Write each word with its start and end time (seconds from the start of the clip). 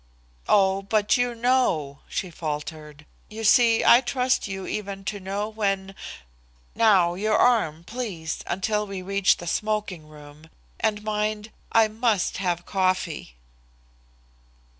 "Oh, 0.49 0.81
but 0.81 1.15
you 1.15 1.35
know!" 1.35 1.99
she 2.09 2.31
faltered. 2.31 3.05
"You 3.29 3.43
see, 3.43 3.85
I 3.85 4.01
trust 4.01 4.47
you 4.47 4.65
even 4.65 5.05
to 5.05 5.19
know 5.19 5.47
when... 5.47 5.93
Now 6.73 7.13
your 7.13 7.37
arm, 7.37 7.83
please, 7.83 8.39
until 8.47 8.87
we 8.87 9.03
reach 9.03 9.37
the 9.37 9.45
smoking 9.45 10.07
room, 10.07 10.49
and 10.79 11.03
mind 11.03 11.51
I 11.71 11.87
must 11.87 12.37
have 12.37 12.65
coffee." 12.65 13.35